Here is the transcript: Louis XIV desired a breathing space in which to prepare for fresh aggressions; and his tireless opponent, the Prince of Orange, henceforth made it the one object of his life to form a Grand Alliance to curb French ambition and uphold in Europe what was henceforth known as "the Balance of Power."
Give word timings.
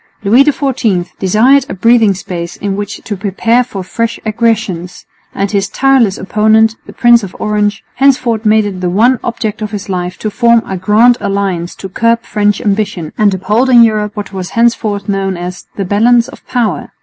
Louis 0.23 0.43
XIV 0.43 1.15
desired 1.19 1.67
a 1.69 1.75
breathing 1.75 2.15
space 2.15 2.55
in 2.57 2.75
which 2.75 3.03
to 3.03 3.15
prepare 3.15 3.63
for 3.63 3.83
fresh 3.83 4.19
aggressions; 4.25 5.05
and 5.35 5.51
his 5.51 5.69
tireless 5.69 6.17
opponent, 6.17 6.75
the 6.87 6.91
Prince 6.91 7.21
of 7.21 7.35
Orange, 7.37 7.83
henceforth 7.97 8.43
made 8.43 8.65
it 8.65 8.81
the 8.81 8.89
one 8.89 9.19
object 9.23 9.61
of 9.61 9.69
his 9.69 9.89
life 9.89 10.17
to 10.17 10.31
form 10.31 10.63
a 10.65 10.75
Grand 10.75 11.17
Alliance 11.21 11.75
to 11.75 11.87
curb 11.87 12.23
French 12.23 12.59
ambition 12.61 13.13
and 13.15 13.31
uphold 13.35 13.69
in 13.69 13.83
Europe 13.83 14.15
what 14.15 14.33
was 14.33 14.49
henceforth 14.57 15.07
known 15.07 15.37
as 15.37 15.67
"the 15.75 15.85
Balance 15.85 16.27
of 16.29 16.47
Power." 16.47 16.93